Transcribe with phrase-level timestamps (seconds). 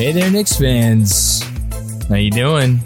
[0.00, 1.42] Hey there, Knicks fans.
[2.08, 2.80] How you doing?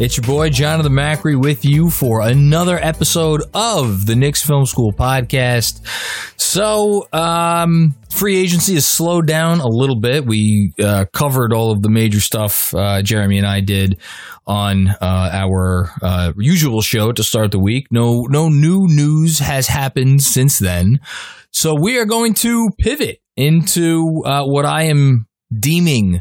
[0.00, 4.92] It's your boy Jonathan Macri with you for another episode of the Knicks Film School
[4.92, 5.86] podcast.
[6.36, 10.26] So, um, free agency has slowed down a little bit.
[10.26, 14.00] We uh, covered all of the major stuff uh, Jeremy and I did
[14.44, 17.86] on uh, our uh, usual show to start the week.
[17.92, 20.98] No, no new news has happened since then.
[21.52, 26.20] So we are going to pivot into uh, what I am deeming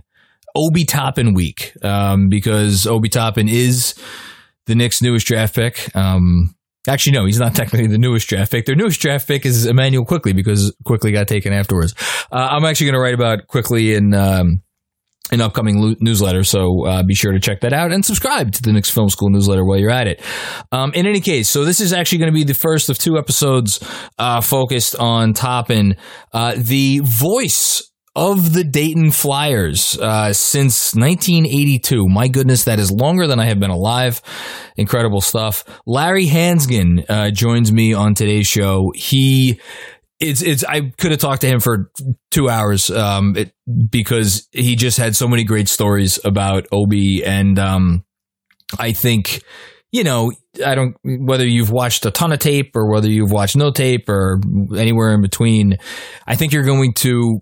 [0.56, 3.96] Obi Toppin week um, because Obi Toppin is
[4.66, 5.96] the Knicks' newest draft pick.
[5.96, 6.56] Um,
[6.88, 8.66] actually, no, he's not technically the newest draft pick.
[8.66, 11.94] Their newest draft pick is Immanuel Quickley because Quickley got taken afterwards.
[12.32, 14.62] Uh, I'm actually going to write about Quickley in um,
[15.32, 18.62] an upcoming lo- newsletter, so uh, be sure to check that out and subscribe to
[18.62, 20.22] the Knicks Film School newsletter while you're at it.
[20.72, 23.18] Um, in any case, so this is actually going to be the first of two
[23.18, 23.80] episodes
[24.18, 25.96] uh, focused on Toppin,
[26.34, 32.08] uh, the voice of the Dayton Flyers uh, since 1982.
[32.08, 34.22] My goodness, that is longer than I have been alive.
[34.76, 35.64] Incredible stuff.
[35.86, 38.92] Larry Hansgen uh, joins me on today's show.
[38.96, 39.60] He
[40.20, 41.92] it's it's I could have talked to him for
[42.30, 43.54] two hours um, it,
[43.90, 48.06] because he just had so many great stories about Obi and um,
[48.78, 49.42] I think
[49.92, 50.32] you know
[50.64, 54.10] I don't whether you've watched a ton of tape or whether you've watched no tape
[54.10, 54.40] or
[54.78, 55.78] anywhere in between.
[56.28, 57.42] I think you're going to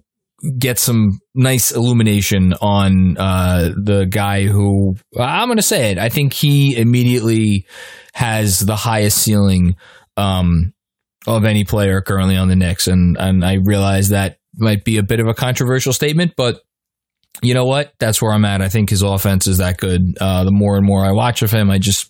[0.58, 5.98] get some nice illumination on uh, the guy who I'm going to say it.
[5.98, 7.68] I think he immediately
[8.14, 9.76] has the highest ceiling
[10.18, 10.74] um,
[11.28, 15.04] of any player currently on the Knicks, and and I realize that might be a
[15.04, 16.62] bit of a controversial statement, but
[17.42, 17.94] you know what?
[18.00, 18.62] That's where I'm at.
[18.62, 20.18] I think his offense is that good.
[20.20, 22.10] Uh, the more and more I watch of him, I just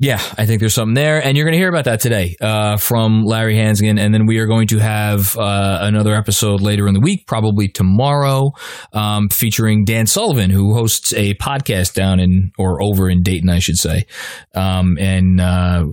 [0.00, 2.76] yeah, I think there's something there, and you're going to hear about that today uh,
[2.76, 6.94] from Larry Hansgen, and then we are going to have uh, another episode later in
[6.94, 8.52] the week, probably tomorrow,
[8.92, 13.58] um, featuring Dan Sullivan, who hosts a podcast down in or over in Dayton, I
[13.58, 14.06] should say,
[14.54, 15.86] um, and uh,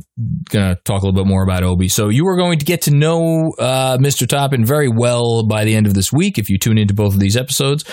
[0.52, 1.88] going to talk a little bit more about Obi.
[1.88, 4.28] So you are going to get to know uh, Mr.
[4.28, 7.20] Toppin very well by the end of this week if you tune into both of
[7.20, 7.84] these episodes.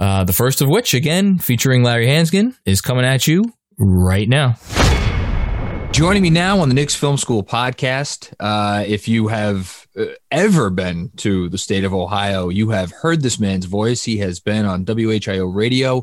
[0.00, 3.44] Uh, the first of which, again, featuring Larry Hansgen, is coming at you
[3.78, 4.56] right now.
[5.92, 8.32] Joining me now on the Knicks Film School podcast.
[8.40, 13.20] Uh, if you have uh, ever been to the state of Ohio, you have heard
[13.20, 14.02] this man's voice.
[14.02, 16.02] He has been on WHIO radio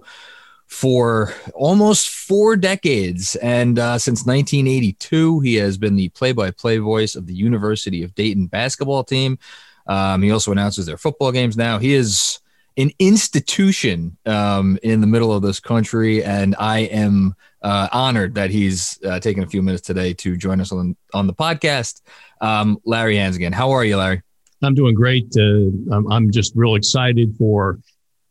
[0.67, 3.35] for almost four decades.
[3.37, 8.03] And uh, since 1982, he has been the play by play voice of the University
[8.03, 9.39] of Dayton basketball team.
[9.87, 11.79] Um, he also announces their football games now.
[11.79, 12.41] He is
[12.77, 18.49] an institution um, in the middle of this country, and I am uh, honored that
[18.51, 22.01] he's uh, taken a few minutes today to join us on on the podcast.
[22.41, 24.21] Um, Larry Hansgen, how are you, Larry?
[24.61, 25.33] I'm doing great.
[25.37, 27.79] Uh, I'm, I'm, just real excited for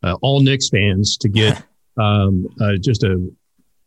[0.03, 1.63] uh, all Knicks fans to get
[1.97, 3.29] um, uh, just a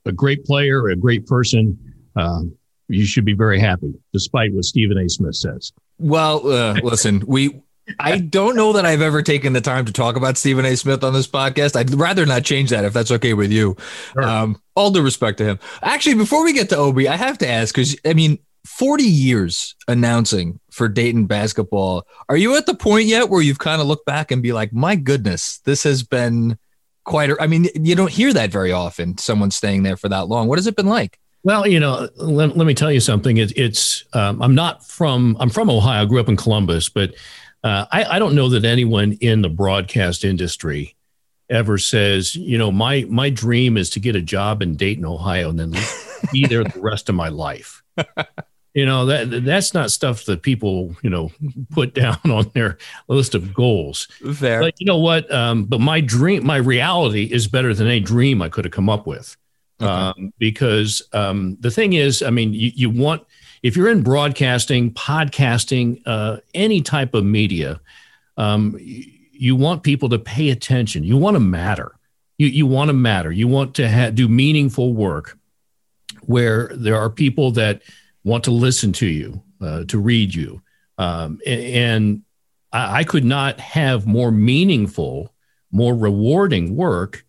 [0.05, 1.79] a great player, a great person.
[2.17, 2.57] Um,
[2.89, 5.09] you should be very happy, despite what Stephen A.
[5.09, 5.73] Smith says.
[5.99, 7.63] Well, uh, listen, we
[7.99, 10.77] I don't know that I've ever taken the time to talk about Stephen A.
[10.77, 11.77] Smith on this podcast.
[11.77, 13.77] I'd rather not change that if that's okay with you.
[14.13, 14.23] Sure.
[14.23, 15.59] Um, all due respect to him.
[15.83, 19.75] Actually, before we get to Obi, I have to ask because I mean, 40 years
[19.89, 22.07] announcing for Dayton basketball.
[22.29, 24.73] Are you at the point yet where you've kind of looked back and be like,
[24.73, 26.59] my goodness, this has been
[27.05, 30.29] quite a, I mean, you don't hear that very often, someone staying there for that
[30.29, 30.47] long.
[30.47, 31.19] What has it been like?
[31.45, 33.39] Well, you know, let, let me tell you something.
[33.39, 37.15] It, it's, um, I'm not from, I'm from Ohio, I grew up in Columbus, but
[37.65, 40.97] uh, I, I don't know that anyone in the broadcast industry
[41.49, 45.51] ever says, you know, my my dream is to get a job in Dayton, Ohio,
[45.51, 45.73] and then
[46.33, 47.83] be there the rest of my life.
[48.75, 51.31] You know that that's not stuff that people you know
[51.73, 54.09] put down on their list of goals.
[54.35, 54.61] Fair.
[54.61, 55.31] But you know what?
[55.31, 58.89] Um, but my dream, my reality is better than any dream I could have come
[58.89, 59.37] up with.
[59.81, 59.91] Okay.
[59.91, 63.27] Um, because um, the thing is, I mean, you, you want
[63.63, 67.81] if you're in broadcasting, podcasting, uh, any type of media,
[68.37, 71.05] um, you, want people to pay attention.
[71.05, 71.93] You want to matter.
[72.39, 73.31] You you want to matter.
[73.31, 75.39] You want to ha- do meaningful work
[76.23, 77.83] where there are people that
[78.25, 80.63] want to listen to you, uh, to read you.
[80.99, 82.23] Um, and
[82.73, 85.33] I, I could not have more meaningful,
[85.71, 87.25] more rewarding work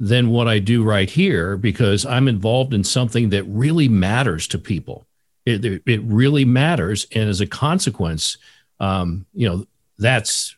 [0.00, 4.58] than what I do right here because I'm involved in something that really matters to
[4.58, 5.06] people.
[5.46, 7.06] It, it, really matters.
[7.12, 8.38] And as a consequence,
[8.80, 9.66] um, you know,
[9.98, 10.56] that's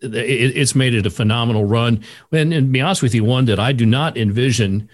[0.00, 2.04] it, it's made it a phenomenal run.
[2.30, 4.88] And, and be honest with you, one that I do not envision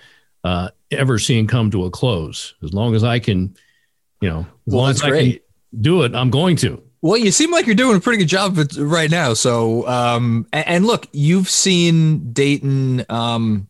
[0.44, 2.54] uh, ever seeing come to a close.
[2.62, 3.56] As long as I can,
[4.20, 5.44] you know, as Well, long that's as I great.
[5.70, 6.82] can do it, I'm going to.
[7.02, 9.32] Well, you seem like you're doing a pretty good job of it right now.
[9.32, 13.04] So, um, and, and look, you've seen Dayton.
[13.08, 13.68] Um,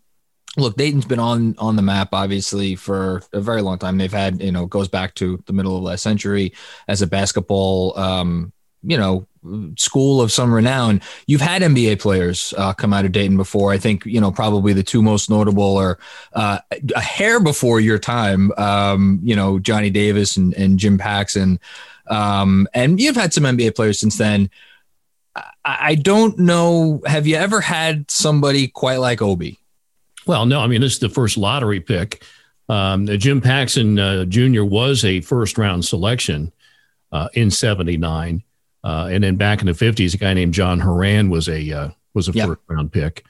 [0.57, 3.99] look, Dayton's been on on the map obviously for a very long time.
[3.99, 6.53] They've had, you know, goes back to the middle of last century
[6.89, 8.53] as a basketball, um,
[8.83, 9.27] you know,
[9.77, 11.01] school of some renown.
[11.27, 13.73] You've had NBA players uh, come out of Dayton before.
[13.73, 15.99] I think you know probably the two most notable are
[16.33, 16.59] uh,
[16.95, 18.53] a hair before your time.
[18.57, 21.61] Um, you know, Johnny Davis and, and Jim Paxson.
[22.09, 24.51] Um, and you've had some NBA players since then.
[25.37, 27.03] I, I don't know.
[27.07, 29.60] Have you ever had somebody quite like Obi?
[30.31, 32.23] Well, no, I mean, this is the first lottery pick.
[32.69, 34.63] Um, Jim Paxson uh, Jr.
[34.63, 36.53] was a first round selection
[37.11, 38.45] uh, in 79.
[38.85, 41.89] Uh, and then back in the 50s, a guy named John Horan was a uh,
[42.15, 43.25] was a first round pick.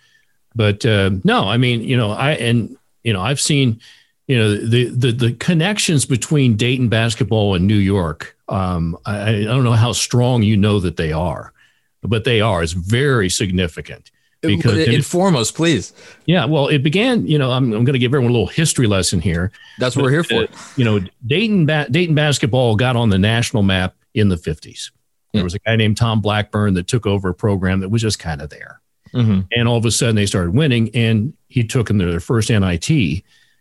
[0.55, 3.81] But uh, no, I mean, you know, I and you know, I've seen,
[4.27, 8.37] you know, the the the connections between Dayton basketball and New York.
[8.51, 11.55] Um, I, I don't know how strong you know that they are,
[12.03, 12.63] but they are.
[12.63, 14.11] It's very significant.
[14.43, 15.93] Because- inform us, please.
[16.25, 17.27] Yeah, well, it began.
[17.27, 19.53] You know, I'm, I'm going to give everyone a little history lesson here.
[19.79, 20.47] That's what we're here for.
[20.77, 24.91] You know, Dayton ba- Dayton basketball got on the national map in the 50s.
[25.33, 28.19] There was a guy named Tom Blackburn that took over a program that was just
[28.19, 28.81] kind of there,
[29.15, 29.47] Mhm.
[29.55, 32.51] and all of a sudden they started winning, and he took them to their first
[32.51, 32.91] NIT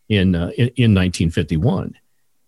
[0.09, 1.93] in uh, in, in 1951,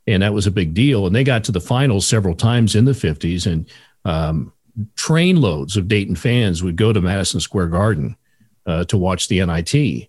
[0.08, 1.06] and that was a big deal.
[1.06, 3.70] And they got to the finals several times in the 50s, and
[4.06, 4.52] um,
[4.96, 8.16] train loads of Dayton fans would go to Madison Square Garden
[8.72, 10.08] uh, to watch the NIT.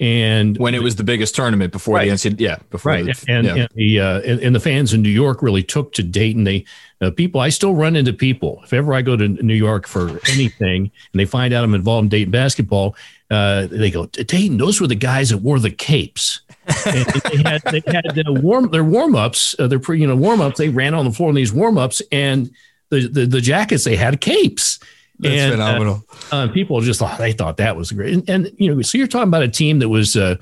[0.00, 2.08] And When it was the biggest tournament before Right.
[2.08, 3.54] the NCAA, yeah, before right the, and, yeah.
[3.54, 6.64] and the uh, and, and the fans in new york really took to dayton they
[7.00, 10.18] uh, people i still run into people if ever i go to new york for
[10.32, 12.96] anything and they find out i'm involved in dayton basketball
[13.30, 16.40] uh, they go dayton those were the guys that wore the capes
[16.86, 20.58] and they had they had uh, warm their warm-ups uh, their pre you know warm-ups
[20.58, 22.50] they ran on the floor in these warm-ups and
[22.90, 24.80] the, the the jackets they had capes
[25.22, 26.04] That's and, uh, phenomenal.
[26.32, 28.12] uh, people just thought they thought that was great.
[28.12, 30.36] And, and you know, so you're talking about a team that was, uh,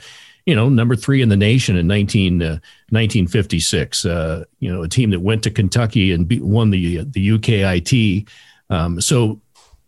[0.46, 2.46] you know, number three in the nation in 19, uh,
[2.88, 4.04] 1956.
[4.06, 8.26] Uh, you know, a team that went to Kentucky and beat, won the the UKIT.
[8.70, 9.40] Um, so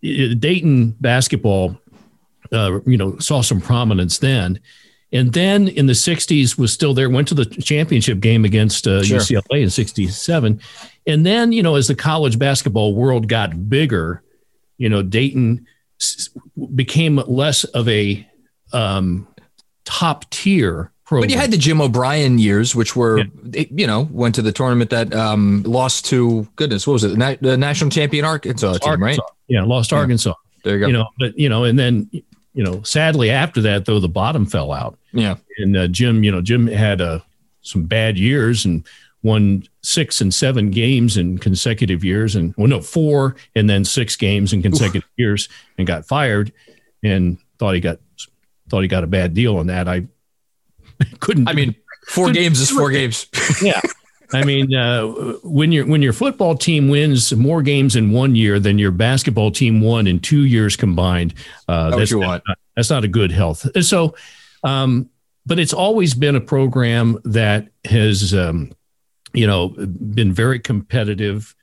[0.04, 1.76] uh, Dayton basketball,
[2.52, 4.60] uh, you know, saw some prominence then.
[5.14, 9.02] And then in the 60s was still there, went to the championship game against uh,
[9.02, 9.18] Sure.
[9.18, 10.60] UCLA in 67.
[11.06, 14.22] And then, you know, as the college basketball world got bigger,
[14.78, 15.66] you know, Dayton
[16.74, 18.26] became less of a
[18.72, 19.26] um,
[19.84, 21.28] top tier program.
[21.28, 24.52] But you had the Jim O'Brien years, which were, it- you know, went to the
[24.52, 27.08] tournament that um, lost to goodness, what was it?
[27.08, 29.18] The, na- the national champion Arkansas team, right?
[29.48, 29.98] Yeah, lost Yeah.
[29.98, 30.34] Arkansas.
[30.64, 30.86] There you go.
[30.86, 32.08] You know, but you know, and then
[32.54, 34.98] you know, sadly after that though, the bottom fell out.
[35.12, 35.36] yeah.
[35.58, 37.18] And uh, Jim, you know, Jim had uh,
[37.62, 38.84] some bad years and
[39.22, 44.16] won six and seven games in consecutive years, and well, no, four and then six
[44.16, 45.48] games in consecutive years,
[45.78, 46.52] and got fired,
[47.02, 47.98] and thought he got
[48.68, 49.88] thought he got a bad deal on that.
[49.88, 50.06] I
[51.20, 51.48] couldn't.
[51.48, 51.74] I mean,
[52.06, 53.26] four games is four games.
[53.62, 53.80] yeah.
[54.34, 55.06] I mean, uh,
[55.42, 59.50] when your when your football team wins more games in one year than your basketball
[59.50, 61.34] team won in two years combined,
[61.68, 62.58] uh, That's that's you not, want.
[62.74, 63.68] that's not a good health.
[63.74, 64.14] And so,
[64.64, 65.10] um,
[65.44, 68.72] but it's always been a program that has, um,
[69.32, 71.54] you know, been very competitive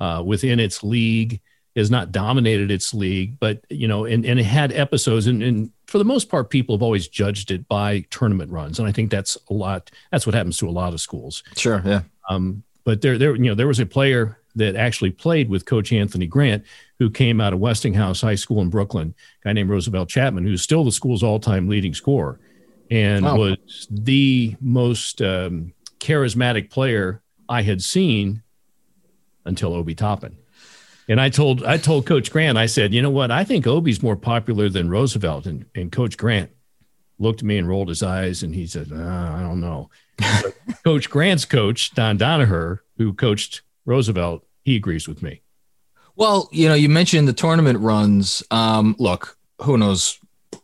[0.00, 1.40] uh, within its league.
[1.76, 5.72] Has not dominated its league, but you know, and, and it had episodes, and, and
[5.88, 9.10] for the most part, people have always judged it by tournament runs, and I think
[9.10, 9.90] that's a lot.
[10.12, 11.42] That's what happens to a lot of schools.
[11.56, 11.82] Sure.
[11.84, 12.02] Yeah.
[12.30, 15.92] Um, but there, there, you know, there was a player that actually played with Coach
[15.92, 16.62] Anthony Grant,
[17.00, 19.12] who came out of Westinghouse High School in Brooklyn,
[19.42, 22.38] a guy named Roosevelt Chapman, who's still the school's all-time leading scorer,
[22.88, 23.36] and Wow.
[23.36, 28.42] was the most um, charismatic player I had seen
[29.44, 30.36] until Obi Toppin.
[31.08, 33.30] And I told I told Coach Grant, I said, you know what?
[33.30, 35.46] I think Obi's more popular than Roosevelt.
[35.46, 36.50] And and Coach Grant
[37.18, 39.90] looked at me and rolled his eyes and he said, uh, I don't know.
[40.84, 45.42] coach Grant's coach, Don Donoher, who coached Roosevelt, he agrees with me.
[46.16, 48.42] Well, you know, you mentioned the tournament runs.
[48.50, 50.18] Um, look, who knows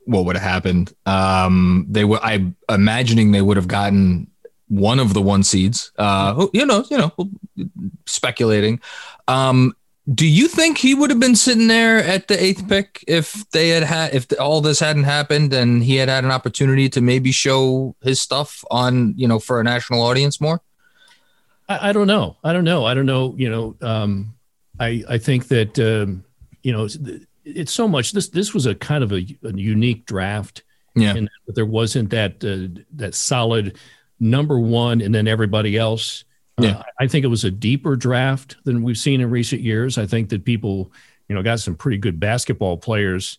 [0.04, 0.94] what would have happened?
[1.06, 4.29] Um, they were, I imagining they would have gotten
[4.71, 5.93] one of the one seeds.
[5.99, 7.12] Uh, you know, you know,
[8.07, 8.81] speculating.
[9.29, 9.75] Um,
[10.12, 13.69] do you think he would have been sitting there at the eighth pick if they
[13.69, 17.31] had had if all this hadn't happened and he had had an opportunity to maybe
[17.31, 20.62] show his stuff on you know for a national audience more?
[21.69, 22.37] I, I don't know.
[22.43, 22.85] I don't know.
[22.85, 23.35] I don't know.
[23.37, 24.35] You know, um,
[24.79, 26.25] I I think that um,
[26.62, 26.99] you know it's,
[27.45, 28.12] it's, so much.
[28.12, 30.62] This this was a kind of a, a unique draft.
[30.97, 33.79] Yeah, and there wasn't that uh, that solid
[34.21, 36.25] number one and then everybody else.
[36.59, 36.73] Yeah.
[36.73, 39.97] Uh, I think it was a deeper draft than we've seen in recent years.
[39.99, 40.93] I think that people,
[41.29, 43.39] you know, got some pretty good basketball players.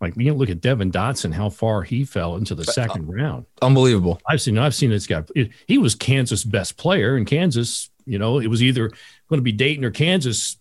[0.00, 3.46] Like you know, look at Devon Dotson, how far he fell into the second round.
[3.60, 4.20] Unbelievable.
[4.28, 5.22] I've seen, I've seen this guy.
[5.36, 7.88] It, he was Kansas' best player in Kansas.
[8.04, 10.56] You know, it was either going to be Dayton or Kansas.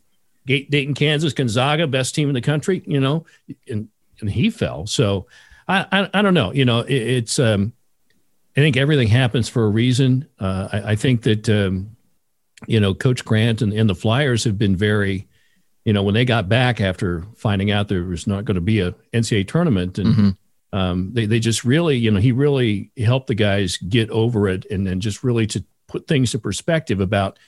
[0.45, 2.83] Dayton, Kansas, Gonzaga, best team in the country.
[2.85, 3.25] You know,
[3.67, 3.87] and
[4.19, 4.85] and he fell.
[4.85, 5.25] So
[5.67, 6.53] I I, I don't know.
[6.53, 7.73] You know, it, it's um,
[8.55, 10.27] I think everything happens for a reason.
[10.39, 11.95] Uh, I, I think that um,
[12.67, 15.27] you know, Coach Grant and, and the Flyers have been very,
[15.85, 18.79] you know, when they got back after finding out there was not going to be
[18.81, 20.77] a NCAA tournament, and mm-hmm.
[20.77, 24.65] um, they they just really, you know, he really helped the guys get over it,
[24.69, 27.39] and then just really to put things in perspective about,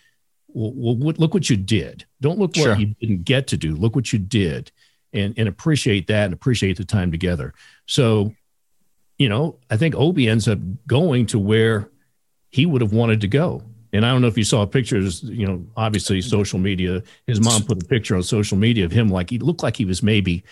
[0.47, 2.05] well, well look what you did.
[2.21, 3.75] Don't look what you didn't get to do.
[3.75, 4.71] Look what you did,
[5.13, 7.53] and and appreciate that and appreciate the time together.
[7.85, 8.33] So,
[9.17, 11.89] you know, I think Obi ends up going to where
[12.49, 15.45] he would have wanted to go and I don't know if you saw pictures, you
[15.45, 17.03] know, obviously social media.
[17.27, 19.85] His mom put a picture on social media of him like he looked like he
[19.85, 20.43] was maybe,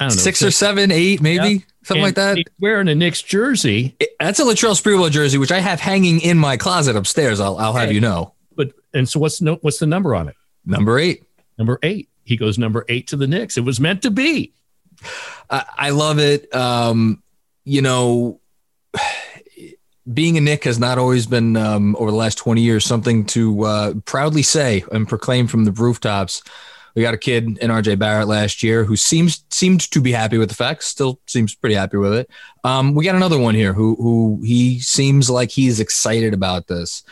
[0.00, 1.58] I don't know, six, six or seven, eight, maybe yeah.
[1.84, 2.38] something and like that.
[2.58, 3.96] Wearing a Knicks jersey.
[4.18, 7.38] That's a Latrell Sprewell jersey, which I have hanging in my closet upstairs.
[7.38, 8.34] I'll, I'll have you know.
[8.56, 10.34] But and so what's no what's the number on it?
[10.66, 11.24] Number eight.
[11.58, 12.08] Number eight.
[12.24, 13.56] He goes number eight to the Knicks.
[13.56, 14.52] It was meant to be.
[15.48, 16.52] I, I love it.
[16.54, 17.22] Um,
[17.68, 18.40] you know
[20.12, 23.64] being a Knick has not always been um, over the last 20 years something to
[23.64, 26.42] uh, proudly say and proclaim from the rooftops.
[26.94, 30.38] We got a kid in RJ Barrett last year who seems seemed to be happy
[30.38, 32.30] with the facts, still seems pretty happy with it.
[32.64, 37.04] Um, we got another one here who who he seems like he's excited about this.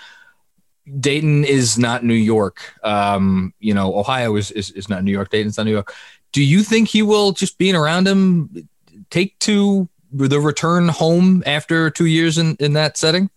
[0.99, 2.73] Dayton is not New York.
[2.83, 5.29] Um, you know, Ohio is, is is not New York.
[5.29, 5.95] Dayton's not New York.
[6.33, 8.69] Do you think he will just being around him
[9.11, 13.31] take to the return home after two years in, in that setting?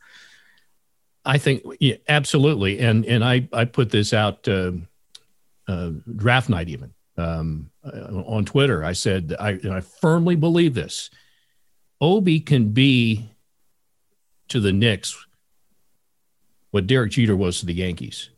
[1.25, 4.71] I think yeah, absolutely, and and I I put this out uh,
[5.67, 8.83] uh, draft night even um, uh, on Twitter.
[8.83, 11.09] I said I I firmly believe this.
[12.01, 13.29] Obi can be
[14.47, 15.25] to the Knicks
[16.71, 18.29] what Derek Jeter was to the Yankees.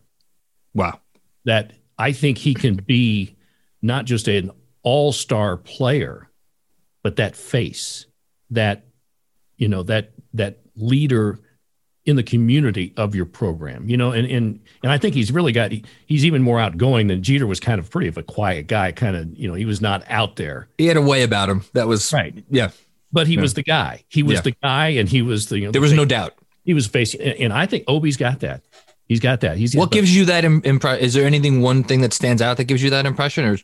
[0.73, 0.99] Wow,
[1.45, 3.35] that I think he can be
[3.81, 4.51] not just an
[4.83, 6.29] all-star player,
[7.03, 8.05] but that face
[8.51, 8.85] that
[9.57, 11.39] you know that that leader
[12.05, 15.51] in the community of your program you know and and and i think he's really
[15.51, 18.67] got he, he's even more outgoing than jeter was kind of pretty of a quiet
[18.67, 20.67] guy kind of you know he was not out there.
[20.77, 21.63] He had a way about him.
[21.73, 22.43] That was right.
[22.49, 22.71] yeah.
[23.11, 23.41] But he yeah.
[23.41, 24.03] was the guy.
[24.07, 24.41] He was yeah.
[24.41, 26.35] the guy and he was the you know, there was no doubt.
[26.63, 28.63] He was facing and i think obi's got that.
[29.07, 29.57] He's got that.
[29.57, 32.65] He's what gives you that impression is there anything one thing that stands out that
[32.65, 33.57] gives you that impression or?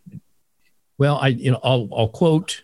[0.98, 2.63] Well i you know i'll i'll quote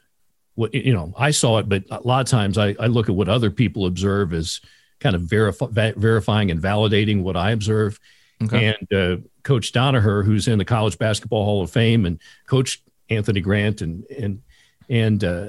[0.55, 3.15] what you know i saw it but a lot of times i, I look at
[3.15, 4.61] what other people observe as
[4.99, 7.99] kind of verif- verifying and validating what i observe.
[8.43, 8.75] Okay.
[8.75, 13.41] and uh, coach donoher who's in the college basketball hall of fame and coach anthony
[13.41, 14.41] grant and and
[14.89, 15.47] and uh,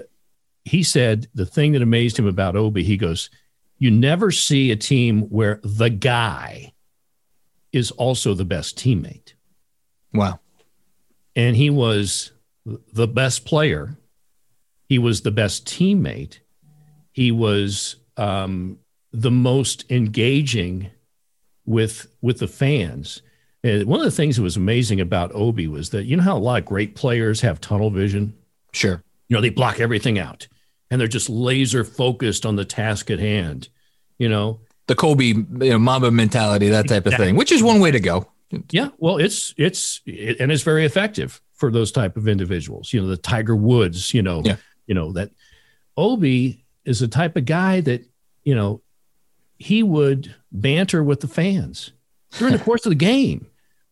[0.64, 3.30] he said the thing that amazed him about obi he goes
[3.78, 6.72] you never see a team where the guy
[7.72, 9.34] is also the best teammate.
[10.12, 10.38] Wow.
[11.34, 12.32] And he was
[12.64, 13.98] the best player
[14.94, 16.38] he was the best teammate.
[17.10, 18.78] He was um,
[19.12, 20.88] the most engaging
[21.66, 23.20] with with the fans.
[23.64, 26.36] And one of the things that was amazing about Obi was that you know how
[26.36, 28.34] a lot of great players have tunnel vision.
[28.70, 29.02] Sure.
[29.26, 30.46] You know they block everything out,
[30.92, 33.70] and they're just laser focused on the task at hand.
[34.16, 37.80] You know the Kobe you know, Mamba mentality, that type of thing, which is one
[37.80, 38.30] way to go.
[38.70, 42.92] Yeah, well, it's it's it, and it's very effective for those type of individuals.
[42.92, 44.14] You know, the Tiger Woods.
[44.14, 44.54] You know, yeah
[44.86, 45.30] you know that
[45.96, 48.04] obi is the type of guy that
[48.42, 48.80] you know
[49.58, 51.92] he would banter with the fans
[52.38, 53.46] during the course of the game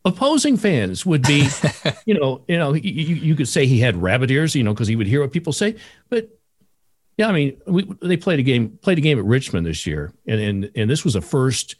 [0.05, 1.49] opposing fans would be,
[2.05, 4.89] you know, you know, you, you could say he had rabbit ears, you know, because
[4.89, 5.77] he would hear what people say.
[6.09, 6.29] But
[7.17, 10.13] yeah, I mean, we, they played a game played a game at Richmond this year,
[10.27, 11.77] and and and this was the first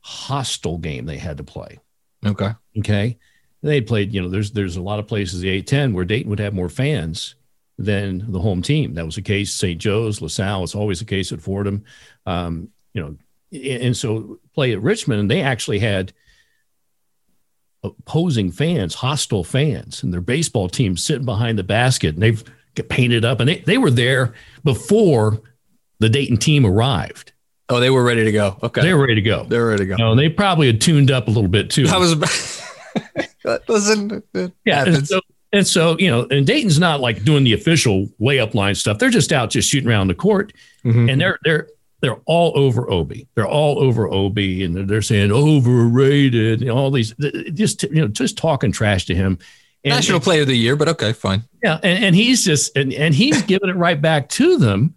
[0.00, 1.78] hostile game they had to play.
[2.24, 2.52] Okay.
[2.78, 3.18] Okay.
[3.62, 6.38] They played, you know, there's there's a lot of places the A10 where Dayton would
[6.38, 7.34] have more fans
[7.80, 8.94] than the home team.
[8.94, 9.80] That was the case St.
[9.80, 10.64] Joe's, LaSalle.
[10.64, 11.84] It's always the case at Fordham.
[12.26, 13.16] Um, you know,
[13.52, 16.12] and so play at Richmond, and they actually had
[17.82, 22.44] opposing fans, hostile fans, and their baseball team sitting behind the basket, and they've
[22.88, 25.40] painted up, and they, they were there before
[25.98, 27.32] the Dayton team arrived.
[27.68, 28.58] Oh, they were ready to go.
[28.62, 29.44] Okay, they were ready to go.
[29.44, 29.96] They were ready to go.
[29.96, 31.86] You know, they probably had tuned up a little bit too.
[31.88, 32.14] I was.
[33.68, 34.22] Listen,
[34.64, 35.20] yeah, so,
[35.52, 38.98] and so, you know, and Dayton's not like doing the official layup line stuff.
[38.98, 40.52] They're just out just shooting around the court,
[40.84, 41.08] mm-hmm.
[41.08, 41.68] and they're they're
[42.00, 43.26] they're all over Obi.
[43.34, 46.62] They're all over Obi, and they're saying overrated.
[46.62, 47.14] And all these
[47.52, 49.38] just you know just talking trash to him.
[49.82, 51.42] And, National and, Player of the Year, but okay, fine.
[51.62, 54.94] Yeah, and, and he's just and, and he's giving it right back to them.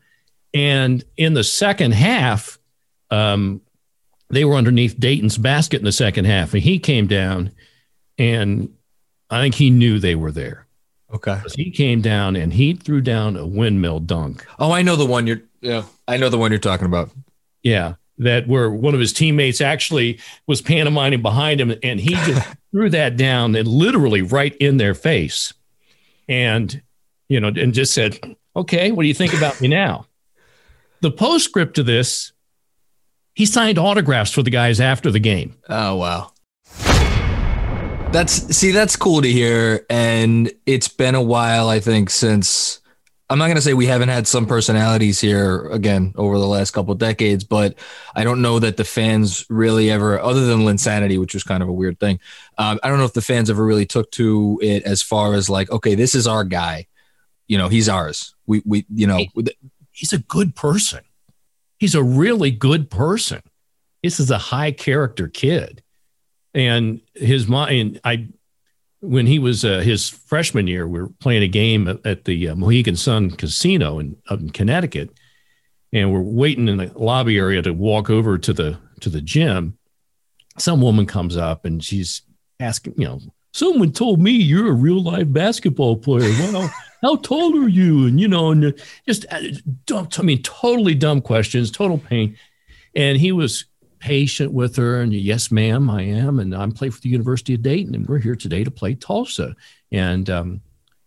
[0.54, 2.60] And in the second half,
[3.10, 3.62] um,
[4.30, 7.52] they were underneath Dayton's basket in the second half, and he came down,
[8.20, 8.70] and
[9.34, 10.68] I think he knew they were there.
[11.14, 11.40] Okay.
[11.56, 14.46] He came down and he threw down a windmill dunk.
[14.60, 15.42] Oh, I know the one you're.
[15.62, 17.10] Yeah, I know the one you're talking about.
[17.62, 22.48] Yeah, that where one of his teammates actually was pantomiming behind him, and he just
[22.72, 25.54] threw that down and literally right in their face,
[26.28, 26.82] and
[27.30, 28.20] you know, and just said,
[28.56, 30.08] "Okay, what do you think about me now?"
[31.02, 32.34] The postscript to this,
[33.34, 35.56] he signed autographs for the guys after the game.
[35.70, 36.33] Oh wow.
[38.14, 42.80] That's see, that's cool to hear, and it's been a while, I think, since
[43.28, 46.72] I'm not going to say we haven't had some personalities here again over the last
[46.72, 47.76] couple decades, but
[48.14, 51.70] I don't know that the fans really ever, other than Linsanity, which was kind of
[51.70, 52.20] a weird thing.
[52.60, 55.50] Um, I don't know if the fans ever really took to it as far as
[55.50, 56.86] like, okay, this is our guy.
[57.48, 58.36] You know, he's ours.
[58.46, 59.26] We, we, you know,
[59.92, 61.02] he's a good person.
[61.80, 63.42] He's a really good person.
[64.04, 65.83] This is a high character kid.
[66.54, 68.28] And his mind, I
[69.04, 72.56] when he was uh, his freshman year, we were playing a game at the uh,
[72.56, 75.10] Mohegan Sun Casino in, in Connecticut,
[75.92, 79.78] and we're waiting in the lobby area to walk over to the to the gym.
[80.58, 82.22] Some woman comes up and she's
[82.60, 83.20] asking, you know,
[83.52, 86.30] someone told me you're a real live basketball player.
[86.40, 86.70] Well,
[87.02, 88.08] how tall are you?
[88.08, 88.74] And you know, and
[89.08, 89.26] just
[89.86, 90.08] dumb.
[90.18, 92.38] I mean, totally dumb questions, total pain.
[92.96, 93.66] And he was
[94.04, 97.62] patient with her and yes ma'am i am and i'm playing for the university of
[97.62, 99.56] dayton and we're here today to play tulsa.
[99.94, 100.62] And um,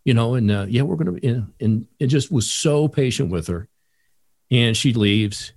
[0.07, 3.49] you know and uh, yeah we're gonna and, and it just was so patient with
[3.49, 3.69] her.
[4.51, 5.53] And she leaves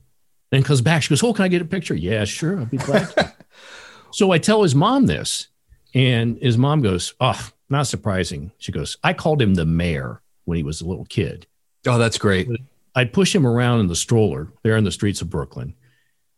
[0.52, 1.02] then comes back.
[1.02, 1.96] She goes oh can i get a picture?
[1.96, 3.34] Yeah sure i'll be glad
[4.12, 5.48] so i tell his mom this
[5.94, 8.52] and his mom goes oh not surprising.
[8.58, 11.48] She goes i called him the mayor when he was a little kid.
[11.88, 12.50] Oh that's great.
[12.96, 15.74] I'd push him around in the stroller there in the streets of brooklyn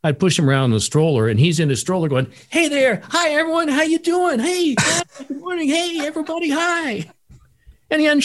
[0.04, 3.02] I'd push him around in the stroller, and he's in his stroller going, "Hey there,
[3.10, 4.40] hi everyone, how you doing?
[4.40, 4.76] Hey,
[5.28, 7.10] good morning, hey everybody, hi,"
[7.90, 8.24] and he hadn't.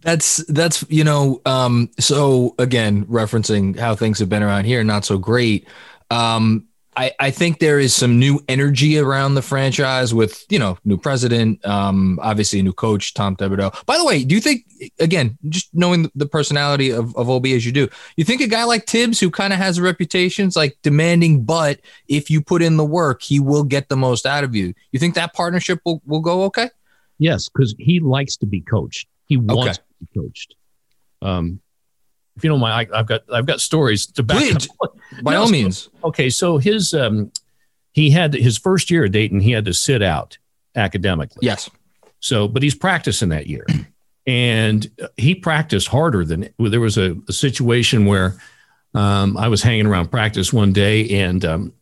[0.00, 5.04] That's that's you know, um, so again, referencing how things have been around here, not
[5.04, 5.66] so great.
[6.10, 6.67] Um,
[6.98, 10.98] I, I think there is some new energy around the franchise with, you know, new
[10.98, 13.72] president, um, obviously a new coach, Tom Thibodeau.
[13.86, 14.64] By the way, do you think,
[14.98, 18.64] again, just knowing the personality of, of Obi as you do, you think a guy
[18.64, 22.62] like Thibs, who kind of has a reputation, is like demanding, but if you put
[22.62, 24.74] in the work, he will get the most out of you.
[24.90, 26.68] You think that partnership will, will go okay?
[27.18, 29.06] Yes, because he likes to be coached.
[29.26, 29.72] He wants okay.
[29.74, 30.56] to be coached.
[31.22, 31.60] Um,
[32.38, 34.96] if you don't mind, I, have got I've got stories to back Please, up.
[35.22, 35.88] By no, all means.
[36.04, 37.32] Okay, so his um,
[37.90, 40.38] he had his first year at Dayton, he had to sit out
[40.76, 41.40] academically.
[41.42, 41.68] Yes.
[42.20, 43.66] So, but he's practicing that year,
[44.24, 48.40] and he practiced harder than there was a, a situation where
[48.94, 51.72] um, I was hanging around practice one day, and um,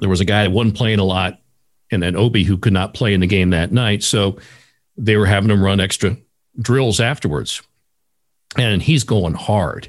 [0.00, 1.40] there was a guy that wasn't playing a lot,
[1.90, 4.36] and then Obi who could not play in the game that night, so
[4.98, 6.18] they were having him run extra
[6.60, 7.62] drills afterwards
[8.56, 9.88] and he's going hard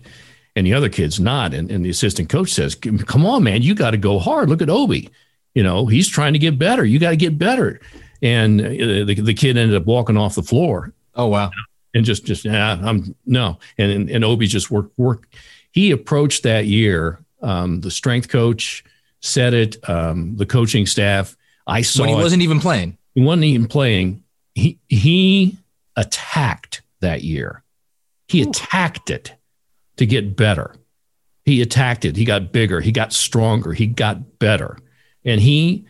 [0.55, 1.53] and the other kid's not.
[1.53, 4.49] And, and the assistant coach says, come on, man, you got to go hard.
[4.49, 5.09] Look at Obi.
[5.55, 6.85] You know, he's trying to get better.
[6.85, 7.79] You got to get better.
[8.21, 8.69] And uh,
[9.05, 10.93] the, the kid ended up walking off the floor.
[11.15, 11.51] Oh, wow.
[11.93, 13.59] And just, just, yeah, I'm no.
[13.77, 15.27] And, and, and Obi just worked, work.
[15.71, 17.19] He approached that year.
[17.41, 18.83] Um, the strength coach
[19.19, 21.35] said it, um, the coaching staff.
[21.67, 22.23] I saw when he it.
[22.23, 22.97] wasn't even playing.
[23.13, 24.23] He wasn't even playing.
[24.55, 25.57] He, he
[25.95, 27.62] attacked that year
[28.27, 29.33] he attacked it
[29.97, 30.75] to get better.
[31.45, 32.15] He attacked it.
[32.15, 32.79] He got bigger.
[32.79, 33.73] He got stronger.
[33.73, 34.77] He got better.
[35.25, 35.85] And he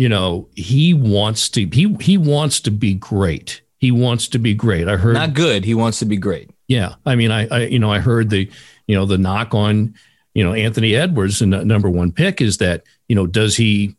[0.00, 3.60] you know, he wants to he he wants to be great.
[3.76, 4.88] He wants to be great.
[4.88, 5.62] I heard not good.
[5.62, 6.48] He wants to be great.
[6.68, 8.50] Yeah, I mean, I, I you know I heard the
[8.86, 9.94] you know the knock on
[10.32, 13.94] you know Anthony Edwards and number one pick is that you know does he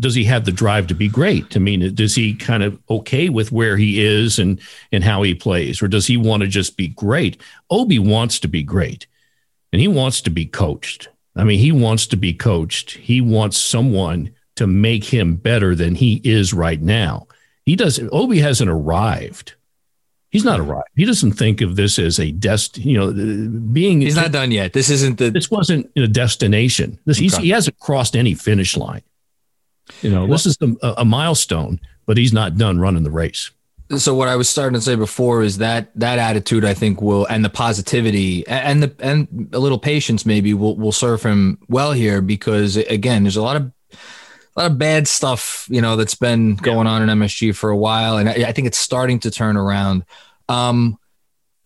[0.00, 1.56] does he have the drive to be great?
[1.56, 4.60] I mean, does he kind of okay with where he is and
[4.92, 7.40] and how he plays, or does he want to just be great?
[7.70, 9.06] Obi wants to be great,
[9.72, 11.08] and he wants to be coached.
[11.36, 12.92] I mean, he wants to be coached.
[12.92, 17.28] He wants someone to make him better than he is right now.
[17.64, 18.08] He doesn't.
[18.12, 19.54] Obi hasn't arrived.
[20.30, 20.88] He's not arrived.
[20.94, 22.78] He doesn't think of this as a dest.
[22.78, 23.12] You know,
[23.72, 24.00] being.
[24.00, 24.74] He's not done yet.
[24.74, 25.30] This isn't the.
[25.30, 26.98] This wasn't a destination.
[27.04, 27.42] This okay.
[27.42, 29.02] he hasn't crossed any finish line.
[30.02, 33.50] You know, well, this is a, a milestone, but he's not done running the race.
[33.96, 37.24] So what I was starting to say before is that that attitude I think will
[37.26, 41.92] and the positivity and the and a little patience maybe will will serve him well
[41.92, 46.14] here because again there's a lot of a lot of bad stuff you know that's
[46.14, 49.30] been going on in MSG for a while and I, I think it's starting to
[49.30, 50.04] turn around.
[50.50, 50.98] Um,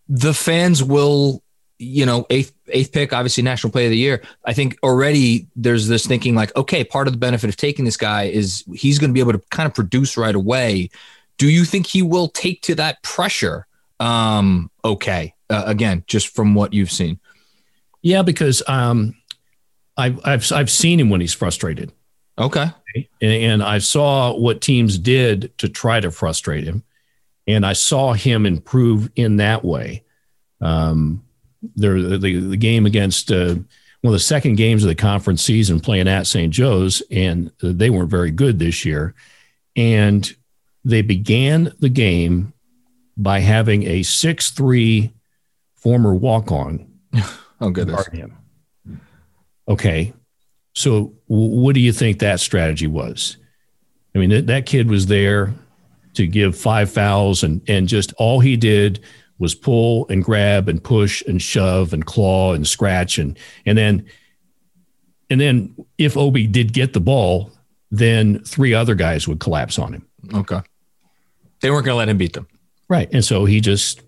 [0.08, 1.41] the fans will
[1.82, 4.22] you know, eighth eighth pick, obviously national play of the year.
[4.44, 7.96] I think already there's this thinking like, okay, part of the benefit of taking this
[7.96, 10.90] guy is he's going to be able to kind of produce right away.
[11.38, 13.66] Do you think he will take to that pressure?
[13.98, 17.18] Um, okay, uh, again, just from what you've seen.
[18.00, 19.16] Yeah, because um,
[19.96, 21.92] I've I've I've seen him when he's frustrated.
[22.38, 26.84] Okay, and, and I saw what teams did to try to frustrate him,
[27.46, 30.04] and I saw him improve in that way.
[30.60, 31.24] Um,
[31.76, 33.54] the, the, the game against uh,
[34.02, 36.52] one of the second games of the conference season playing at St.
[36.52, 39.14] Joe's, and they weren't very good this year.
[39.76, 40.34] And
[40.84, 42.52] they began the game
[43.16, 45.12] by having a 6 3
[45.76, 46.90] former walk on.
[47.60, 48.06] oh, goodness.
[48.08, 48.36] Him.
[49.68, 50.12] Okay.
[50.74, 53.36] So, what do you think that strategy was?
[54.14, 55.54] I mean, that, that kid was there
[56.14, 59.00] to give five fouls, and, and just all he did
[59.42, 64.06] was pull and grab and push and shove and claw and scratch and and then
[65.28, 67.50] and then if Obi did get the ball,
[67.90, 70.06] then three other guys would collapse on him.
[70.32, 70.60] Okay.
[71.60, 72.46] They weren't going to let him beat them.
[72.88, 73.08] Right.
[73.12, 74.02] And so he just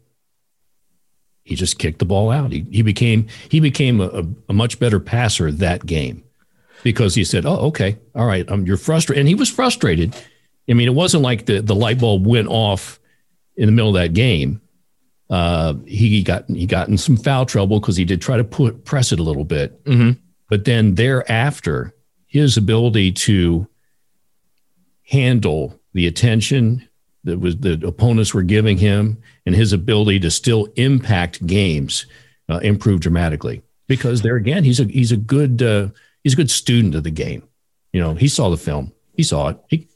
[1.42, 2.52] he just kicked the ball out.
[2.52, 6.24] He, he became he became a, a much better passer that game
[6.82, 10.14] because he said, "Oh, okay, all right, um, you're frustrated," and he was frustrated.
[10.68, 12.98] I mean, it wasn't like the the light bulb went off
[13.56, 14.60] in the middle of that game.
[15.34, 18.84] Uh, he got he got in some foul trouble because he did try to put
[18.84, 19.82] press it a little bit.
[19.82, 20.12] Mm-hmm.
[20.48, 21.92] But then thereafter,
[22.28, 23.66] his ability to
[25.02, 26.88] handle the attention
[27.24, 32.06] that was the opponents were giving him and his ability to still impact games
[32.48, 33.60] uh, improved dramatically.
[33.88, 35.88] Because there again he's a he's a good uh,
[36.22, 37.42] he's a good student of the game.
[37.92, 38.92] You know he saw the film.
[39.14, 39.58] He saw it.
[39.68, 39.88] He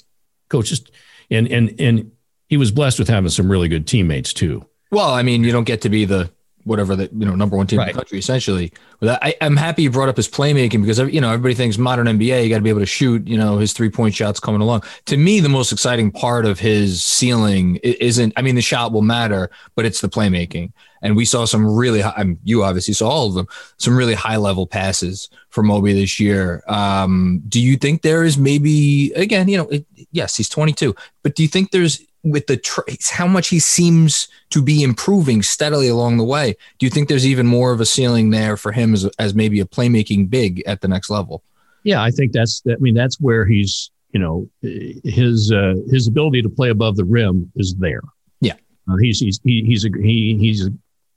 [0.48, 0.84] coaches
[1.30, 2.10] and and and
[2.48, 5.64] he was blessed with having some really good teammates too well, I mean, you don't
[5.64, 6.30] get to be the
[6.68, 7.88] whatever the you know number one team right.
[7.88, 8.72] in the country essentially.
[9.00, 12.06] But I, am happy you brought up his playmaking because you know everybody thinks modern
[12.06, 13.26] NBA you got to be able to shoot.
[13.26, 14.82] You know his three point shots coming along.
[15.06, 18.34] To me, the most exciting part of his ceiling isn't.
[18.36, 20.72] I mean, the shot will matter, but it's the playmaking.
[21.00, 22.00] And we saw some really.
[22.00, 23.46] High, I mean, you obviously saw all of them.
[23.78, 26.62] Some really high level passes from Moby this year.
[26.68, 29.48] Um, do you think there is maybe again?
[29.48, 33.26] You know, it, yes, he's 22, but do you think there's with the traits, how
[33.26, 36.56] much he seems to be improving steadily along the way.
[36.78, 39.60] Do you think there's even more of a ceiling there for him as, as maybe
[39.60, 41.42] a playmaking big at the next level?
[41.84, 46.42] Yeah, I think that's, I mean, that's where he's, you know, his, uh, his ability
[46.42, 48.02] to play above the rim is there.
[48.40, 48.54] Yeah.
[48.90, 50.70] Uh, he's, he's, he, he's a, he, he's, a,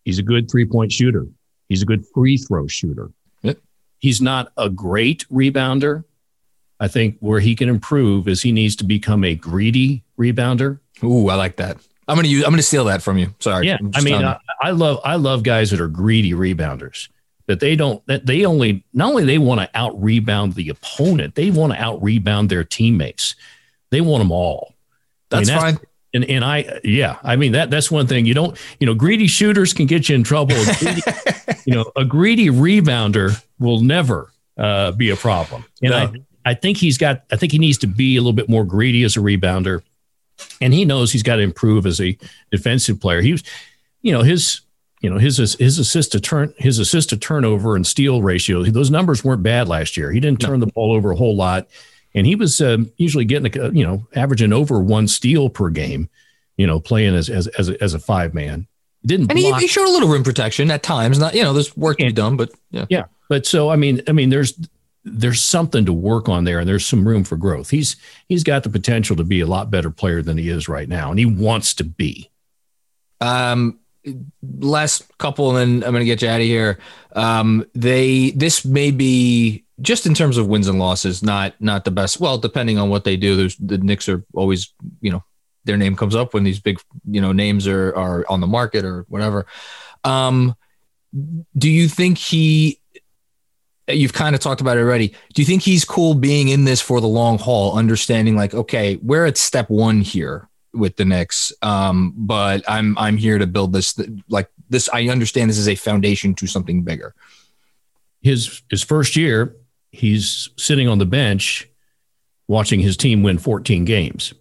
[0.05, 1.25] he's a good three point shooter.
[1.69, 3.11] He's a good free throw shooter.
[3.43, 3.59] Yep.
[3.99, 6.03] He's not a great rebounder.
[6.79, 11.29] I think where he can improve is he needs to become a greedy rebounder Ooh,
[11.29, 11.77] I like that.
[12.07, 12.43] I'm gonna use.
[12.43, 13.33] I'm gonna steal that from you.
[13.39, 13.67] Sorry.
[13.67, 17.09] Yeah, I mean, I, I, love I love guys that are greedy rebounders.
[17.47, 18.05] That they don't.
[18.07, 21.81] That they only not only they want to out rebound the opponent, they want to
[21.81, 23.35] out rebound their teammates.
[23.91, 24.75] They want them all.
[25.29, 25.87] That's, I mean, that's fine.
[26.13, 29.27] And and I yeah, I mean that that's one thing you don't you know greedy
[29.27, 30.55] shooters can get you in trouble.
[30.79, 31.01] Greedy,
[31.65, 35.63] you know a greedy rebounder will never uh, be a problem.
[35.81, 35.97] And no.
[35.97, 38.65] I I think he's got I think he needs to be a little bit more
[38.65, 39.83] greedy as a rebounder
[40.59, 42.17] and he knows he's got to improve as a
[42.51, 43.21] defensive player.
[43.21, 43.43] He was,
[44.01, 44.61] you know, his
[45.01, 48.63] you know his his assist to turn his assist to turnover and steal ratio.
[48.63, 50.11] Those numbers weren't bad last year.
[50.11, 50.65] He didn't turn no.
[50.65, 51.67] the ball over a whole lot,
[52.13, 56.09] and he was uh, usually getting a, you know averaging over one steal per game.
[56.57, 58.67] You know, playing as as as a, as a five man.
[59.03, 61.17] Didn't and he, he, showed a little rim protection at times.
[61.17, 63.05] Not you know there's work to be done, but yeah, yeah.
[63.29, 64.53] But so I mean, I mean, there's
[65.03, 67.69] there's something to work on there, and there's some room for growth.
[67.69, 67.95] He's
[68.27, 71.09] he's got the potential to be a lot better player than he is right now,
[71.09, 72.29] and he wants to be.
[73.19, 73.79] Um,
[74.59, 76.79] last couple, and then I'm going to get you out of here.
[77.13, 81.91] Um, they this may be just in terms of wins and losses, not not the
[81.91, 82.19] best.
[82.19, 85.23] Well, depending on what they do, there's the Knicks are always you know
[85.65, 88.85] their name comes up when these big you know names are are on the market
[88.85, 89.45] or whatever.
[90.03, 90.55] Um,
[91.57, 92.79] do you think he?
[93.87, 95.09] You've kind of talked about it already.
[95.33, 98.99] Do you think he's cool being in this for the long haul, understanding like, okay,
[99.01, 103.73] we're at step one here with the Knicks, um, but I'm I'm here to build
[103.73, 103.99] this.
[104.29, 107.13] Like this, I understand this is a foundation to something bigger.
[108.21, 109.55] His his first year,
[109.91, 111.67] he's sitting on the bench,
[112.47, 114.33] watching his team win 14 games.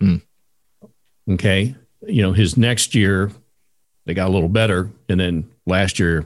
[0.00, 0.22] Mm.
[1.30, 1.74] Okay,
[2.06, 3.30] you know his next year,
[4.06, 6.20] they got a little better, and then last year,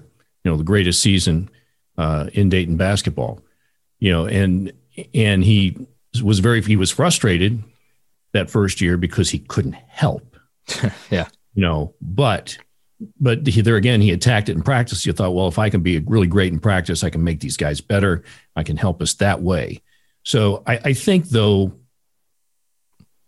[0.45, 1.51] you know, the greatest season
[1.99, 3.41] uh, in Dayton basketball.
[3.99, 4.73] You know, and
[5.13, 5.77] and he
[6.23, 7.63] was very he was frustrated
[8.33, 10.37] that first year because he couldn't help.
[11.11, 11.29] yeah.
[11.55, 12.57] You know, but
[13.21, 15.05] but he, there again, he attacked it in practice.
[15.07, 17.57] You thought, well, if I can be really great in practice, I can make these
[17.57, 18.25] guys better.
[18.57, 19.83] I can help us that way.
[20.25, 21.73] So I, I think, though,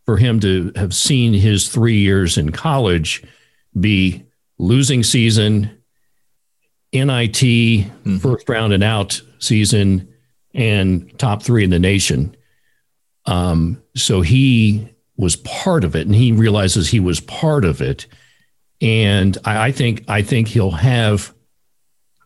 [0.06, 3.22] for him to have seen his three years in college
[3.78, 4.24] be
[4.58, 5.79] losing season,
[6.92, 8.18] NIT, mm-hmm.
[8.18, 10.08] first round and out season,
[10.54, 12.36] and top three in the nation.
[13.26, 18.06] Um, so he was part of it, and he realizes he was part of it.
[18.80, 21.32] And I, I think I think he'll have,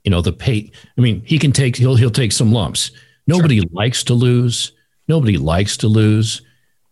[0.04, 0.70] you know, the pay.
[0.96, 2.90] I mean, he can take he'll he'll take some lumps.
[3.26, 3.68] Nobody sure.
[3.72, 4.72] likes to lose.
[5.08, 6.40] Nobody likes to lose,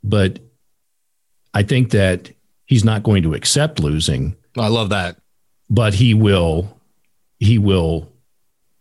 [0.05, 0.39] but
[1.55, 2.31] I think that
[2.67, 4.37] he's not going to accept losing.
[4.57, 5.17] I love that.
[5.71, 6.79] But he will
[7.43, 8.09] he will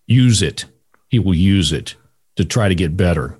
[0.05, 0.65] use it.
[1.09, 1.95] He will use it
[2.35, 3.39] to try to get better.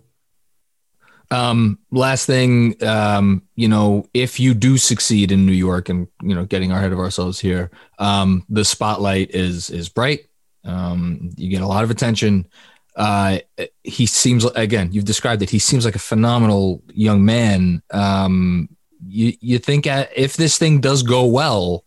[1.29, 6.33] Um, last thing, um, you know, if you do succeed in New York and you
[6.33, 10.25] know, getting ahead of ourselves here, um, the spotlight is is bright.
[10.65, 12.47] Um, you get a lot of attention.
[12.95, 13.39] Uh,
[13.83, 15.51] he seems again, you've described it.
[15.51, 17.83] He seems like a phenomenal young man.
[17.91, 18.69] Um,
[19.07, 21.85] you you think if this thing does go well,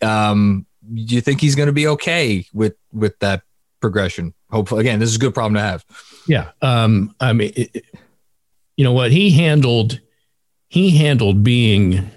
[0.00, 3.42] um, you think he's going to be okay with with that
[3.80, 4.34] progression?
[4.50, 5.84] Hopefully, again, this is a good problem to have.
[6.26, 6.50] Yeah.
[6.62, 7.52] Um, I mean.
[7.56, 7.84] It,
[8.76, 10.00] you know what he handled
[10.68, 12.10] he handled being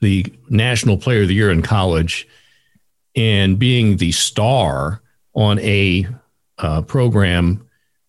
[0.00, 2.28] the national player of the year in college
[3.16, 5.00] and being the star
[5.34, 6.06] on a
[6.58, 7.66] uh, program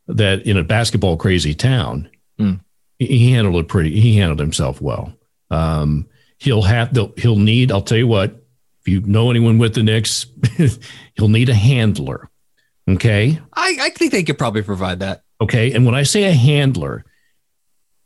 [0.07, 2.59] that in a basketball crazy town mm.
[2.99, 5.13] he handled it pretty he handled himself well
[5.51, 8.44] um, he'll have he'll need i'll tell you what
[8.85, 10.27] if you know anyone with the Knicks,
[11.15, 12.29] he'll need a handler.
[12.87, 13.39] Okay.
[13.53, 15.23] I, I think they could probably provide that.
[15.41, 15.73] Okay.
[15.73, 17.03] And when I say a handler,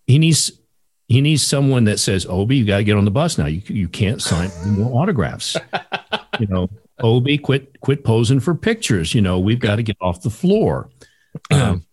[0.08, 0.54] he needs
[1.10, 3.48] he needs someone that says, Obi, you got to get on the bus now.
[3.48, 5.58] You you can't sign more autographs.
[6.40, 9.14] you know, Obi, quit quit posing for pictures.
[9.14, 10.90] You know, we've got to get off the floor.
[11.52, 11.86] Um,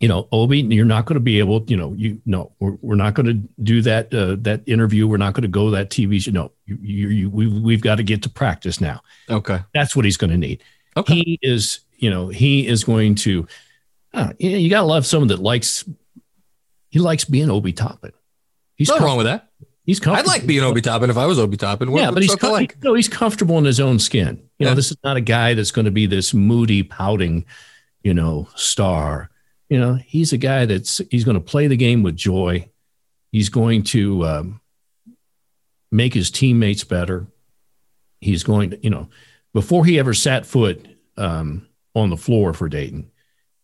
[0.00, 1.62] you know, Obi, you're not going to be able.
[1.68, 5.06] You know, you no, we're, we're not going to do that uh, that interview.
[5.06, 6.30] We're not going to go that TV show.
[6.30, 9.02] No, you, you, you we we've got to get to practice now.
[9.28, 10.64] Okay, that's what he's going to need.
[10.96, 11.80] Okay, he is.
[11.98, 13.46] You know, he is going to.
[14.12, 15.84] Uh, you, know, you got to love someone that likes
[16.88, 18.12] he likes being Obi Toppin.
[18.76, 19.50] He's nothing wrong with that.
[19.84, 20.30] He's comfortable.
[20.30, 21.90] I'd like being Obi Toppin if I was Obi Toppin.
[21.90, 22.82] What, yeah, but he's com- like?
[22.82, 24.36] no, he's comfortable in his own skin.
[24.58, 24.68] You yeah.
[24.68, 27.44] know, this is not a guy that's going to be this moody, pouting,
[28.02, 29.29] you know, star.
[29.70, 32.68] You know, he's a guy that's he's going to play the game with joy.
[33.32, 34.60] He's going to um,
[35.90, 37.26] make his teammates better.
[38.20, 39.08] He's going to, you know,
[39.54, 40.84] before he ever sat foot
[41.16, 43.10] um, on the floor for Dayton,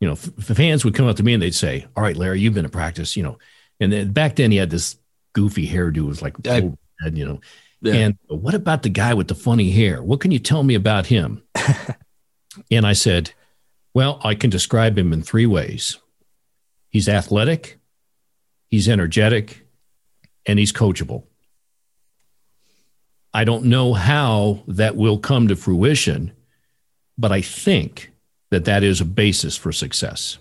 [0.01, 2.41] you know, f- fans would come up to me and they'd say, "All right, Larry,
[2.41, 3.39] you've been to practice, you know."
[3.81, 4.97] And then back then he had this
[5.33, 7.41] goofy hairdo, it was like, I, head, you know.
[7.83, 7.95] Yeah.
[7.95, 10.03] And what about the guy with the funny hair?
[10.03, 11.43] What can you tell me about him?
[12.71, 13.33] and I said,
[13.97, 15.97] "Well, I can describe him in three ways.
[16.91, 17.79] He's athletic,
[18.69, 19.67] he's energetic,
[20.45, 21.23] and he's coachable."
[23.33, 26.33] I don't know how that will come to fruition,
[27.17, 28.13] but I think
[28.51, 30.37] that that is a basis for success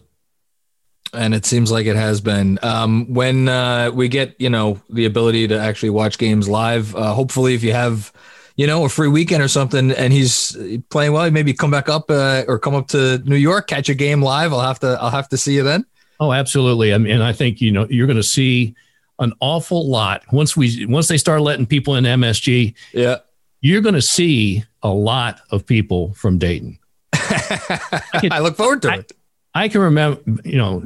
[1.14, 5.06] and it seems like it has been um, when uh, we get you know the
[5.06, 8.12] ability to actually watch games live uh, hopefully if you have
[8.56, 10.58] you know a free weekend or something and he's
[10.90, 13.94] playing well maybe come back up uh, or come up to new york catch a
[13.94, 15.86] game live i'll have to i'll have to see you then
[16.20, 18.76] oh absolutely i mean i think you know you're going to see
[19.20, 23.18] an awful lot once we once they start letting people in msg yeah
[23.62, 26.78] you're going to see a lot of people from dayton
[27.14, 29.12] I, can, I, look forward to I, it.
[29.56, 30.84] I can remember, you know,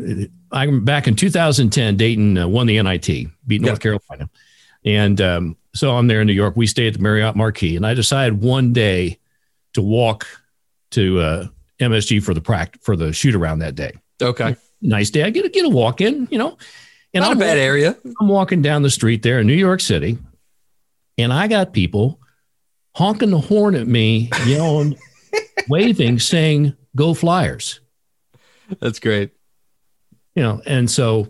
[0.52, 1.98] I'm back in 2010.
[1.98, 3.08] Dayton uh, won the NIT,
[3.48, 3.76] beat North yeah.
[3.78, 4.30] Carolina,
[4.86, 6.56] and um, so I'm there in New York.
[6.56, 9.20] We stay at the Marriott Marquis, and I decided one day
[9.74, 10.28] to walk
[10.92, 11.48] to uh,
[11.80, 13.94] MSG for the practice for the shoot around that day.
[14.22, 15.24] Okay, nice day.
[15.24, 16.58] I get a get a walk in, you know,
[17.14, 17.98] and not I'm a bad walking, area.
[18.20, 20.18] I'm walking down the street there in New York City,
[21.18, 22.20] and I got people
[22.96, 24.98] honking the horn at me, yelling,
[25.70, 27.80] waving, saying, "Go Flyers!"
[28.80, 29.32] That's great.
[30.36, 31.30] You know, and so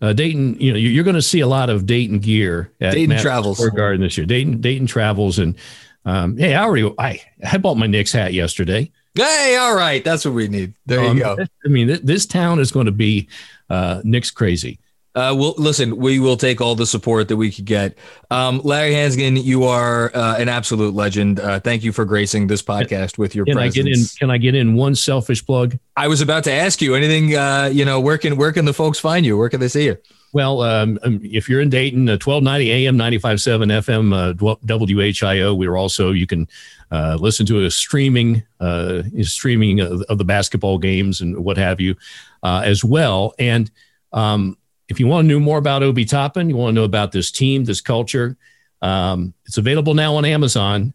[0.00, 3.10] uh, Dayton, you know, you're going to see a lot of Dayton gear at Dayton
[3.10, 4.26] Madison Travels Square Garden this year.
[4.26, 5.56] Dayton, Dayton Travels, and
[6.04, 8.90] um, hey, I already I I bought my Knicks hat yesterday.
[9.14, 10.74] Hey, all right, that's what we need.
[10.86, 11.36] There um, you go.
[11.64, 13.28] I mean, this, this town is going to be
[13.68, 14.78] uh, Knicks crazy.
[15.12, 17.98] Uh, well, listen, we will take all the support that we could get.
[18.30, 21.40] Um, Larry Hansgen, you are uh, an absolute legend.
[21.40, 23.76] Uh, thank you for gracing this podcast with your can presence.
[23.76, 24.04] I get in?
[24.18, 25.76] Can I get in one selfish plug?
[25.96, 27.34] I was about to ask you anything.
[27.34, 29.36] Uh, you know, where can where can the folks find you?
[29.36, 29.98] Where can they see you?
[30.32, 35.56] Well, um, um if you're in Dayton, uh, 1290 AM, 95.7 FM, uh, WHIO.
[35.58, 36.46] We're also you can
[36.92, 41.80] uh, listen to a streaming uh, streaming of, of, the basketball games and what have
[41.80, 41.96] you
[42.44, 43.34] uh, as well.
[43.38, 43.70] And
[44.12, 44.56] um,
[44.90, 47.30] if you want to know more about Obi Toppin, you want to know about this
[47.30, 48.36] team, this culture,
[48.82, 50.92] um, it's available now on Amazon.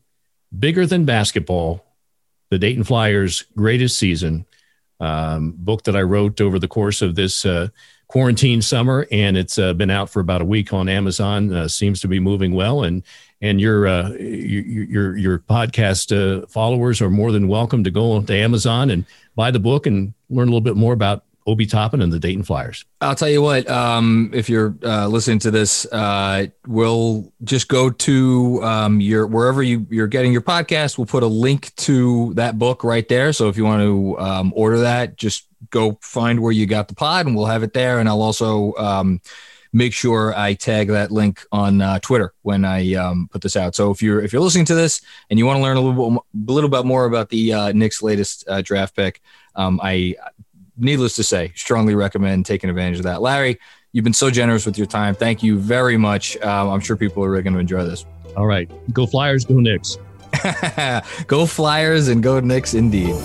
[0.57, 1.83] Bigger than basketball,
[2.49, 4.45] the Dayton Flyers' greatest season
[4.99, 7.69] um, book that I wrote over the course of this uh,
[8.07, 11.53] quarantine summer, and it's uh, been out for about a week on Amazon.
[11.53, 13.03] Uh, seems to be moving well, and
[13.41, 18.33] and your uh, your your, podcast uh, followers are more than welcome to go to
[18.33, 19.05] Amazon and
[19.35, 22.43] buy the book and learn a little bit more about Obi Toppin and the Dayton
[22.43, 22.85] Flyers.
[23.01, 27.89] I'll tell you what, um, if you're uh, listening to this, uh, we'll just go
[27.89, 30.97] to um, your wherever you, you're getting your podcast.
[30.97, 33.31] We'll put a link to that book right there.
[33.31, 36.95] So if you want to um, order that, just go find where you got the
[36.95, 37.99] pod and we'll have it there.
[37.99, 39.21] And I'll also um,
[39.71, 43.75] make sure I tag that link on uh, Twitter when I um, put this out.
[43.75, 46.11] So if you're if you're listening to this and you want to learn a little
[46.11, 49.21] bit a little bit more about the uh, Knicks' latest uh, draft pick,
[49.55, 50.15] um, I
[50.77, 53.21] needless to say, strongly recommend taking advantage of that.
[53.21, 53.59] Larry,
[53.91, 55.15] you've been so generous with your time.
[55.15, 56.37] Thank you very much.
[56.37, 58.05] Um, I'm sure people are really going to enjoy this.
[58.35, 58.69] All right.
[58.93, 59.97] Go Flyers, go Knicks.
[61.27, 63.15] go Flyers and go Knicks indeed.